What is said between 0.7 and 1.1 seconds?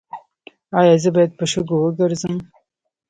ایا زه